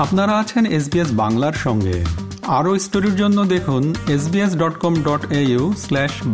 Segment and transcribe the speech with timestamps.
[0.00, 2.04] আপনারা আছেন এসবিএস বাংলার সঙ্গে।
[2.48, 5.22] আরও স্টোরির জন্য দেখুন SBS dot com dot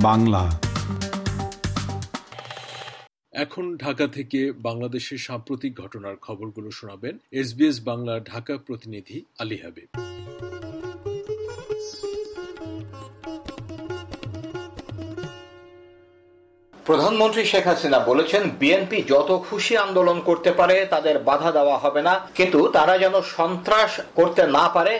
[0.02, 0.45] Bangla.
[3.32, 9.91] এখন ঢাকা থেকে বাংলাদেশের সাম্প্রতিক ঘটনার খবরগুলো শোনাবেন এসবিএস বাংলার ঢাকা প্রতিনিধি আলী হাবিব।
[16.87, 22.15] প্রধানমন্ত্রী শেখ হাসিনা বলেছেন, বিএনপি যত খুশি আন্দোলন করতে পারে, তাদের বাধা দেওয়া হবে না।
[22.34, 24.95] কিন্তু তারা যেন সন্ত্রাস করতে না পারে,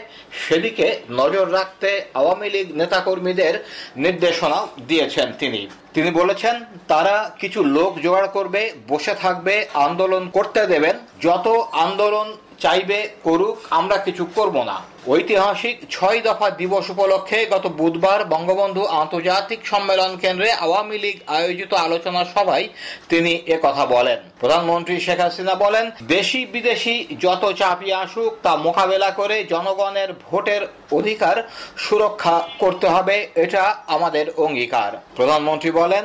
[0.45, 3.55] সেদিকে নজর রাখতে আওয়ামী লীগ নেতাকর্মীদের
[3.97, 5.61] নির্দেশনা দিয়েছেন তিনি।
[5.95, 6.55] তিনি বলেছেন,
[6.89, 12.29] তারা কিছু লোক জোগাড় করবে, বসে থাকবে, আন্দোলন করতে দেবেন। যত আন্দোলন
[12.63, 14.77] চাইবে, করুক, আমরা কিছু করব না।
[15.15, 22.23] ঐতিহাসিক ছয় দফা দিবস উপলক্ষে গত বুধবার বঙ্গবন্ধু আন্তর্জাতিক সম্মেলন কেন্দ্রে আওয়ামী লীগ আয়োজিত আলোচনা
[22.35, 22.67] সভায়
[23.11, 23.33] তিনি
[23.65, 25.85] কথা বলেন। প্রধানমন্ত্রী শেখ হাসিনা বলেন,
[26.17, 30.63] দেশি বিদেশি যত চাপই আসুক, তা মোকাবেলা করে জনগণের ভোটের
[30.99, 31.37] অধিকার
[31.85, 36.05] সুরক্ষা করতে হবে, এটা আমাদের অঙ্গীকার। প্রধানমন্ত্রী বলেন,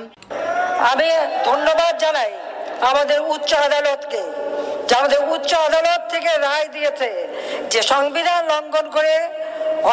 [0.92, 1.08] আমি
[1.50, 2.32] ধন্যবাদ জানাই
[2.90, 4.22] আমাদের উচ্চ আদালতকে।
[4.92, 7.10] যে আমাদের উচ্চ আদালত থেকে রায় দিয়েছে
[7.72, 9.16] যে সংবিধান লঙ্ঘন করে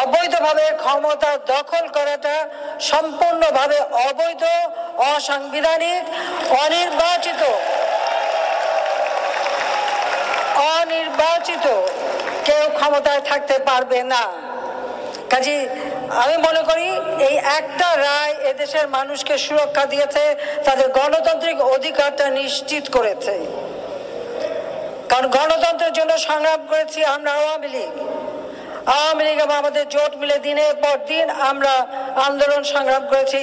[0.03, 2.49] অবৈধভাবে ক্ষমতা দখল করাটা
[2.81, 4.43] সম্পূর্ণভাবে অবৈধ,
[5.15, 6.03] অসাংবিধানিক,
[6.65, 7.43] অনির্বাচিত।
[10.77, 11.67] অনির্বাচিত।
[12.45, 14.23] কেউ ক্ষমতায় থাকতে পারবে না।
[15.31, 15.57] কাজে,
[16.23, 16.89] আমি মনে করি
[17.29, 20.25] এই একটা রায় এদেশের মানুষকে সুরক্ষা দিয়েছে,
[20.65, 23.68] তাদের গণতান্ত্রিক অধিকারটা নিশ্চিত করেছে।
[25.19, 27.95] কারণ গণতন্ত্রের জন্য সংগ্রাম করেছি আমরা আওয়ামী লীগ।
[28.97, 31.75] আওয়ামী লীগ এবং আমাদের জোট মিলে দিনের পর দিন আমরা
[32.27, 33.41] আন্দোলন সংগ্রাম করেছি।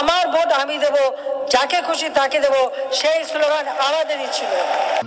[0.00, 0.96] আমার ভোট আমি দেব
[1.52, 2.56] যাকে খুশি তাকে দেব,
[3.00, 4.52] সেই স্লোগান আমাদেরই ছিল।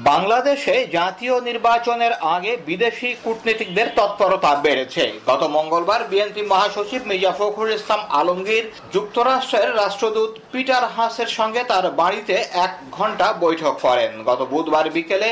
[0.09, 8.01] বাংলাদেশে জাতীয় নির্বাচনের আগে বিদেশি কূটনীতিকদের তৎপরতা বেড়েছে। গত মঙ্গলবার বিএনপি মহাসচিব মির্জা ফখরুল ইসলাম
[8.19, 12.35] আলমগীর যুক্তরাষ্ট্রের রাষ্ট্রদূত পিটার হাসের সঙ্গে তার বাড়িতে
[12.65, 15.29] এক ঘণ্টা বৈঠক করেন। গত বুধবার বিকেলে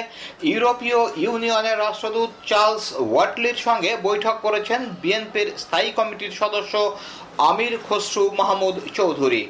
[0.52, 6.76] ইউরোপীয় ইউনিয়নের রাষ্ট্রদূত চার্লস ওয়াটলির সঙ্গে বৈঠক করেছেন বিএনপির স্থায়ী কমিটির সদস্য
[7.52, 9.42] আমির খসরু মাহমুদ চৌধুরী।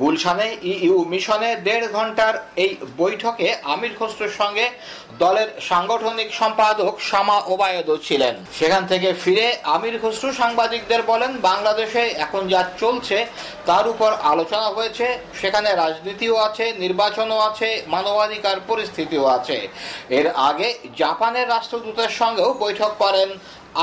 [0.00, 0.48] গুলশানে
[0.84, 4.66] ইউ মিশনে দেড় ঘণ্টার এই বৈঠকে আমির খসরুর সঙ্গে
[5.22, 12.42] দলের সাংগঠনিক সম্পাদক শামা ওবায়দও ছিলেন। সেখান থেকে ফিরে আমির খসরু সাংবাদিকদের বলেন, বাংলাদেশে এখন
[12.48, 13.18] যা চলছে
[13.66, 15.06] তার উপর আলোচনা হয়েছে।
[15.40, 19.56] সেখানে রাজনীতিও আছে, নির্বাচনও আছে, মানবাধিকার পরিস্থিতিও আছে।
[20.18, 20.68] এর আগে
[21.02, 23.28] জাপানের রাষ্ট্রদূতের সঙ্গেও বৈঠক করেন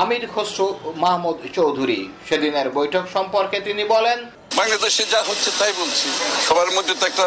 [0.02, 0.66] আমির খসরু
[1.04, 4.18] মাহমুদ চৌধুরী। সেদিনের বৈঠক সম্পর্কে তিনি বলেন
[4.60, 6.06] বাংলাদেশে যা হচ্ছে তাই বলছি।
[6.48, 7.26] সবার মধ্যে তো একটা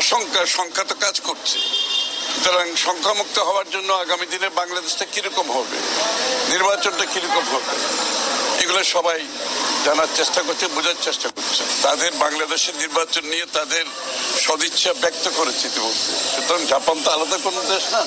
[0.00, 1.58] আশঙ্কা সংখ্যা তো কাজ করছে।
[2.32, 5.76] সুতরাং সংখ্যামুক্ত হওয়ার জন্য আগামী দিনে বাংলাদেশটা কীরকম হবে?
[6.52, 7.72] নির্বাচনটা কীরকম হবে?
[8.62, 9.20] এগুলো সবাই
[9.86, 13.84] জানার চেষ্টা করছে, বোঝার চেষ্টা করছে। তাদের বাংলাদেশের নির্বাচন নিয়ে তাদের
[14.44, 18.02] সদিচ্ছা ব্যক্ত করেছে ইতিমধ্যে। সুতরাং জাপান তো আলাদা কোনো দেশ না।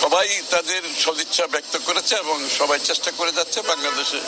[0.00, 4.18] সবাই তাদের সদিচ্ছা ব্যক্ত করেছে এবং সবাই চেষ্টা করে যাচ্ছে বাংলাদেশে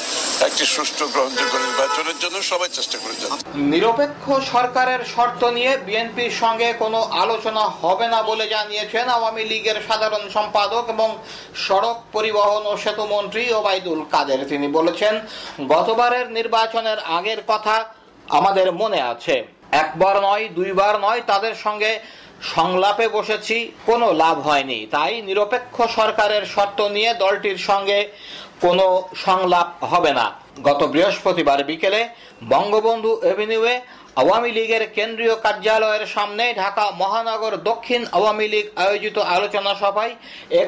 [0.49, 3.43] একটি সুষ্ঠু গ্রহণযোগ্য নির্বাচনের জন্য সবাই চেষ্টা করে যাচ্ছে।
[3.73, 10.25] নিরপেক্ষ সরকারের শর্ত নিয়ে বিএনপির সঙ্গে কোনো আলোচনা হবে না বলে জানিয়েছেন আওয়ামী লীগের সাধারণ
[10.37, 11.09] সম্পাদক এবং
[11.67, 15.15] সড়ক পরিবহন ও সেতু মন্ত্রী ওবায়দুল কাদের। তিনি বলেছেন,
[15.75, 16.27] গতবারের
[16.71, 17.77] নির্বাচনের আগের কথা
[18.39, 19.35] আমাদের মনে আছে।
[19.83, 21.91] একবার নয়, দুইবার নয়, তাদের সঙ্গে
[22.55, 23.57] সংলাপে বসেছি,
[23.89, 27.99] কোনো লাভ হয়নি। তাই নিরপেক্ষ সরকারের শর্ত নিয়ে দলটির সঙ্গে
[28.65, 28.87] কোনো
[29.27, 30.27] সংলাপ হবে না।
[30.69, 32.01] গত বৃহস্পতিবার বিকেলে
[32.53, 33.75] বঙ্গবন্ধু এভিনিউয়ে
[34.23, 40.13] আওয়ামী লীগের কেন্দ্রীয় কার্যালয়ের সামনে ঢাকা মহানগর দক্ষিণ আওয়ামী লীগ আয়োজিত আলোচনা সভায়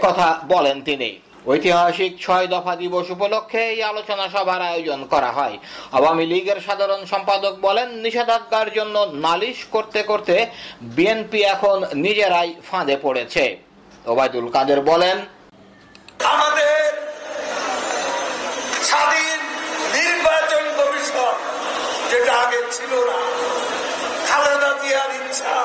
[0.04, 1.10] কথা বলেন তিনি।
[1.50, 5.56] ঐতিহাসিক ছয় দফা দিবস উপলক্ষে এই আলোচনা সভার আয়োজন করা হয়।
[5.98, 10.36] আওয়ামী লীগের সাধারণ সম্পাদক বলেন, নিষেধাজ্ঞার জন্য নালিশ করতে করতে
[10.96, 13.44] বিএনপি এখন নিজেরাই ফাঁদে পড়েছে।
[14.12, 15.16] ওবায়দুল কাদের বলেন,
[16.34, 16.80] আমাদের
[18.88, 19.40] স্বাধীন
[19.96, 21.34] নির্বাচন কমিশন
[22.10, 23.18] যেটা আগে ছিল না,
[24.28, 25.56] খালেদা জিয়ার ইচ্ছা,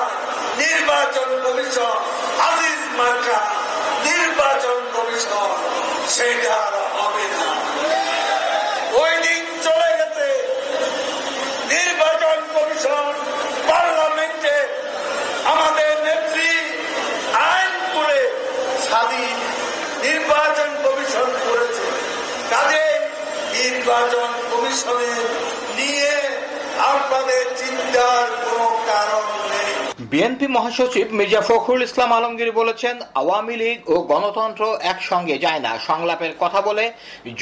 [0.62, 1.96] নির্বাচন কমিশন
[2.48, 3.38] আজিজ মার্কা
[6.18, 7.48] সেটা আর হবে না।
[9.02, 10.28] ওই দিন চলে গেছে
[11.72, 13.12] নির্বাচন কমিশন
[13.68, 14.56] পার্লামেন্টে
[15.52, 16.52] আমাদের নেত্রী
[17.50, 18.20] আইন করে
[18.86, 19.36] স্বাধীন
[20.06, 21.86] নির্বাচন কমিশন করেছে।
[22.52, 22.86] কাজে
[23.56, 25.24] নির্বাচন কমিশনের
[25.78, 26.14] নিয়ে
[26.92, 29.26] আপনাদের চিন্তার কোনো কারণ
[30.12, 34.62] বিএনপি মহাসচিব মির্জা ফখরুল ইসলাম আলমগীর বলেছেন, আওয়ামী লীগ ও গণতন্ত্র
[34.92, 36.84] একসঙ্গে যায় না। সংলাপের কথা বলে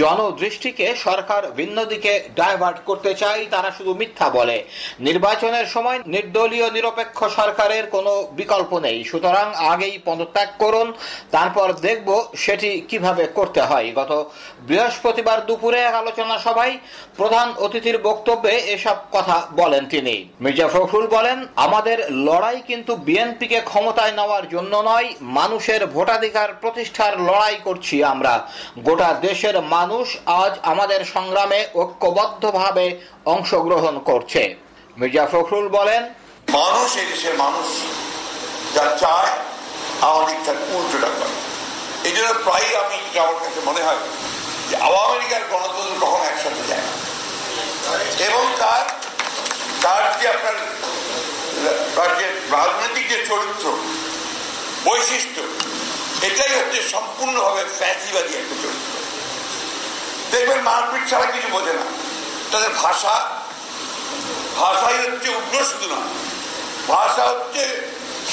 [0.00, 4.56] জনদৃষ্টিকে সরকার ভিন্ন দিকে ডাইভার্ট করতে চায়, তারা শুধু মিথ্যা বলে।
[5.06, 10.88] নির্বাচনের সময় নির্দলীয় নিরপেক্ষ সরকারের কোনো বিকল্প নেই। সুতরাং আগেই পদত্যাগ করুন,
[11.34, 12.08] তারপর দেখব
[12.44, 14.12] সেটি কীভাবে করতে হয়। গত
[14.68, 16.74] বৃহস্পতিবার দুপুরে এক আলোচনা সভায়
[17.18, 21.98] প্রধান অতিথির বক্তব্যে এসব কথা বলেন তিনি। মির্জা ফখরুল বলেন, আমাদের
[22.28, 25.08] লড়াই কিন্তু বিএনপিকে ক্ষমতায় নেওয়ার জন্য নয়,
[25.38, 28.34] মানুষের ভোটাধিকার প্রতিষ্ঠার লড়াই করছি আমরা।
[28.78, 30.06] গোটা দেশের মানুষ
[30.42, 32.86] আজ আমাদের সংগ্রামে ঐক্যবদ্ধভাবে
[33.34, 34.42] অংশগ্রহণ করছে।
[34.96, 36.02] মির্জা ফখরুল বলেন,
[36.58, 37.68] মানুষ এই দেশের মানুষ,
[38.74, 39.32] যা চায়,
[40.08, 41.36] আওয়ামী লীগ তার উল্টোটা করে।
[42.08, 44.00] এই জন্য প্রায়ই আমি আমার কাছে মনে হয়
[44.68, 46.86] যে আওয়ামী লীগ আর গণতন্ত্র কখনো একসাথে যায়
[48.26, 48.84] এবং তার
[49.84, 50.56] তার যে আপনার
[51.96, 53.66] তার যে রাজনৈতিক যে চরিত্র,
[54.84, 55.42] বৈশিষ্ট্য,
[56.26, 58.92] এটাই হচ্ছে সম্পূর্ণভাবে ফ্যাসিবাদী একটা চরিত্র।
[60.30, 61.86] দেখবেন মারপিট ছাড়া কিছু বোঝে না।
[62.52, 63.14] তাদের ভাষা,
[64.56, 66.00] ভাষাই হচ্ছে উগ্র শুধু না,
[66.88, 67.62] ভাষা হচ্ছে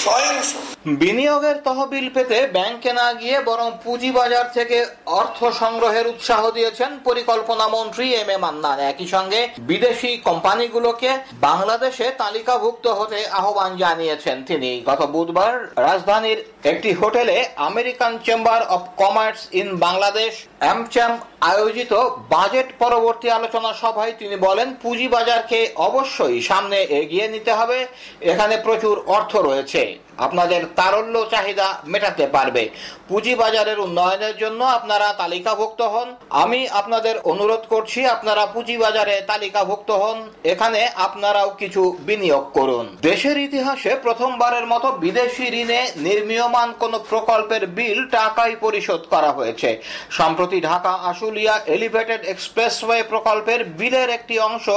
[0.04, 0.52] সহিংস।
[0.86, 8.06] বিনিয়োগের তহবিল পেতে ব্যাংকে না গিয়ে বরং পুঁজিবাজার থেকে অর্থ সংগ্রহের উৎসাহ দিয়েছেন পরিকল্পনা মন্ত্রী
[8.14, 15.54] এম এ মান্নান। একই সঙ্গে বিদেশি কোম্পানিগুলোকে বাংলাদেশে তালিকাভুক্ত হতে আহ্বান জানিয়েছেন তিনি। গত বুধবার
[15.78, 21.94] রাজধানীর একটি হোটেলে American chamber of commerce in Bangladesh, AmCham, আয়োজিত
[22.34, 27.78] বাজেট পরবর্তী আলোচনা সভায় তিনি বলেন, পুঁজিবাজারকে অবশ্যই সামনে এগিয়ে নিতে হবে।
[28.22, 29.82] এখানে প্রচুর অর্থ রয়েছে।
[30.18, 32.70] আপনাদের তারল্য চাহিদা মেটাতে পারবে।
[33.08, 40.90] পুঁজিবাজারের উন্নয়নের জন্য আপনারা তালিকাভুক্ত হন। আমি আপনাদের অনুরোধ করছি, আপনারা পুঁজিবাজারে তালিকাভুক্ত হন। এখানে
[40.96, 48.56] আপনারাও কিছু বিনিয়োগ করুন। দেশের ইতিহাসে প্রথমবারের মতো বিদেশি ঋণে নির্মীয়মান কোন প্রকল্পের বিল টাকায়
[48.62, 54.70] পরিশোধ করা হয়েছে। সম্প্রতি ঢাকা আশুলিয়া এলিভেটেড এক্সপ্রেসওয়ে প্রকল্পের বিলের একটি অংশ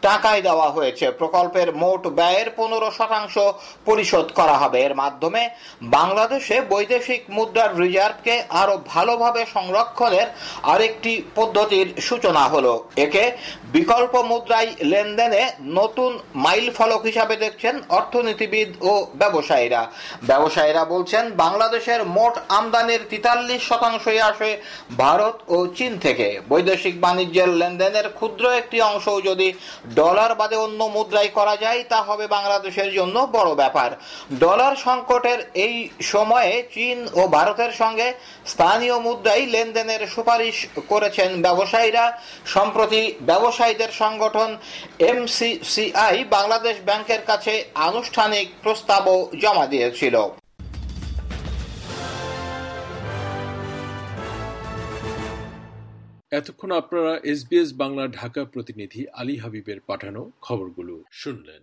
[0.00, 3.38] টাকায় দেওয়া হয়েছে। প্রকল্পের মোট ব্যয়ের পনেরো শতাংশ
[3.84, 5.42] পরিশোধ করা হবে। এর মাধ্যমে
[5.96, 10.28] বাংলাদেশে বৈদেশিক মুদ্রার রিজার্ভকে আরও ভালোভাবে সংরক্ষণের
[10.72, 13.24] আরেকটি পদ্ধতির সূচনা হলো। একে
[13.72, 15.42] বিকল্প মুদ্রায় লেনদেনে
[15.78, 16.10] নতুন
[16.44, 19.82] মাইল ফলক হিসাবে দেখছেন অর্থনীতিবিদ ও ব্যবসায়ীরা।
[20.30, 24.50] ব্যবসায়ীরা বলছেন, বাংলাদেশের মোট আমদানির তিতাল্লিশ শতাংশই আসে
[24.98, 29.48] ভারত ও চীন থেকে। বৈদেশিক বাণিজ্যের লেনদেনের ক্ষুদ্র একটি অংশ যদি
[29.94, 33.90] ডলার বাদে অন্য মুদ্রায় করা যায়, তা হবে বাংলাদেশের জন্য বড় ব্যাপার।
[34.72, 35.76] ডলার সংকটের এই
[36.12, 38.08] সময়ে চীন ও ভারতের সঙ্গে
[38.52, 40.56] স্থানীয় মুদ্রায় লেনদেনের সুপারিশ
[40.92, 42.04] করেছেন ব্যবসায়ীরা।
[42.54, 44.50] সম্প্রতি ব্যবসায়ীদের সংগঠন
[45.10, 47.52] এমসিসিআই বাংলাদেশ ব্যাংকের কাছে
[47.88, 50.16] আনুষ্ঠানিক প্রস্তাবও জমা দিয়েছিল।
[56.38, 61.62] এতক্ষণ আপনারা এসবিএস বাংলা ঢাকা প্রতিনিধি আলী হাবিবের পাঠানো খবরগুলো শুনলেন।